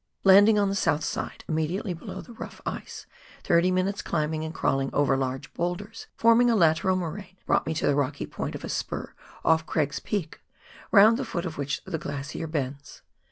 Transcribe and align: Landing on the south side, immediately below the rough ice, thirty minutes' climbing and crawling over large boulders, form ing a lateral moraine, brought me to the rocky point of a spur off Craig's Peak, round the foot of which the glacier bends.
Landing 0.23 0.57
on 0.57 0.67
the 0.67 0.73
south 0.73 1.03
side, 1.03 1.43
immediately 1.47 1.93
below 1.93 2.21
the 2.21 2.33
rough 2.33 2.59
ice, 2.65 3.05
thirty 3.43 3.69
minutes' 3.69 4.01
climbing 4.01 4.43
and 4.43 4.51
crawling 4.51 4.89
over 4.93 5.15
large 5.15 5.53
boulders, 5.53 6.07
form 6.17 6.41
ing 6.41 6.49
a 6.49 6.55
lateral 6.55 6.95
moraine, 6.95 7.37
brought 7.45 7.67
me 7.67 7.75
to 7.75 7.85
the 7.85 7.93
rocky 7.93 8.25
point 8.25 8.55
of 8.55 8.63
a 8.63 8.69
spur 8.69 9.13
off 9.45 9.67
Craig's 9.67 9.99
Peak, 9.99 10.41
round 10.91 11.17
the 11.17 11.23
foot 11.23 11.45
of 11.45 11.59
which 11.59 11.83
the 11.83 11.99
glacier 11.99 12.47
bends. 12.47 13.03